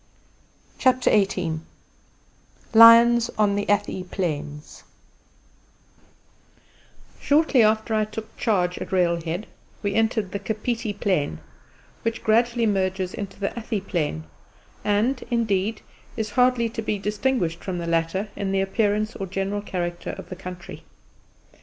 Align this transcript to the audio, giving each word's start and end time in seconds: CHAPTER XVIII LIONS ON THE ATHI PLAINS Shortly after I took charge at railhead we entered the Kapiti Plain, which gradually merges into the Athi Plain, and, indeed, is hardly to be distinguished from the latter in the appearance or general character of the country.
CHAPTER 0.79 1.11
XVIII 1.11 1.59
LIONS 2.73 3.29
ON 3.37 3.55
THE 3.55 3.69
ATHI 3.69 4.05
PLAINS 4.09 4.83
Shortly 7.19 7.61
after 7.61 7.93
I 7.93 8.05
took 8.05 8.35
charge 8.35 8.79
at 8.79 8.91
railhead 8.91 9.45
we 9.83 9.93
entered 9.93 10.31
the 10.31 10.39
Kapiti 10.39 10.91
Plain, 10.91 11.37
which 12.01 12.23
gradually 12.23 12.65
merges 12.65 13.13
into 13.13 13.39
the 13.39 13.55
Athi 13.55 13.79
Plain, 13.79 14.23
and, 14.83 15.23
indeed, 15.29 15.81
is 16.17 16.31
hardly 16.31 16.67
to 16.69 16.81
be 16.81 16.97
distinguished 16.97 17.63
from 17.63 17.77
the 17.77 17.85
latter 17.85 18.29
in 18.35 18.51
the 18.51 18.61
appearance 18.61 19.15
or 19.15 19.27
general 19.27 19.61
character 19.61 20.15
of 20.17 20.29
the 20.29 20.35
country. 20.35 20.83